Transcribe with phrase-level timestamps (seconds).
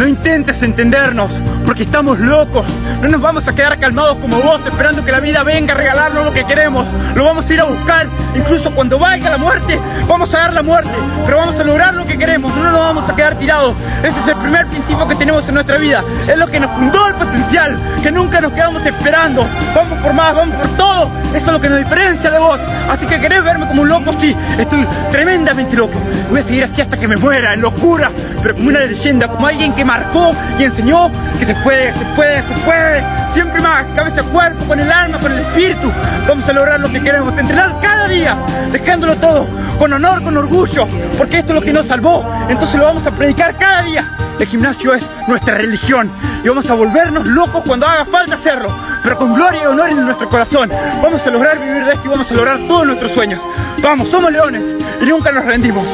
[0.00, 2.64] No intentes entendernos, porque estamos locos.
[3.02, 6.24] No nos vamos a quedar calmados como vos, esperando que la vida venga a regalarnos
[6.24, 6.90] lo que queremos.
[7.14, 9.78] Lo vamos a ir a buscar, incluso cuando vaya la muerte,
[10.08, 10.88] vamos a dar la muerte,
[11.26, 12.50] pero vamos a lograr lo que queremos.
[12.56, 13.74] No nos vamos a quedar tirados.
[14.02, 16.02] Ese es el primer principio que tenemos en nuestra vida.
[16.26, 19.46] Es lo que nos fundó el potencial, que nunca nos quedamos esperando.
[19.74, 21.10] Vamos por más, vamos por todo.
[21.50, 22.60] Lo que nos diferencia de vos.
[22.88, 25.98] Así que querés verme como un loco, sí, estoy tremendamente loco.
[26.30, 29.48] Voy a seguir así hasta que me muera, en locura, pero como una leyenda, como
[29.48, 31.10] alguien que marcó y enseñó
[31.40, 33.04] que se puede, se puede, se puede.
[33.32, 35.92] Siempre más, cabeza, cuerpo, con el alma, con el espíritu.
[36.28, 38.36] Vamos a lograr lo que queremos, entrenar cada día,
[38.70, 40.86] dejándolo todo, con honor, con orgullo,
[41.18, 42.24] porque esto es lo que nos salvó.
[42.48, 44.19] Entonces lo vamos a predicar cada día.
[44.40, 46.10] El gimnasio es nuestra religión
[46.42, 50.02] y vamos a volvernos locos cuando haga falta hacerlo, pero con gloria y honor en
[50.02, 50.70] nuestro corazón.
[51.02, 53.42] Vamos a lograr vivir de esto y vamos a lograr todos nuestros sueños.
[53.82, 54.64] Vamos, somos leones
[54.98, 55.86] y nunca nos rendimos.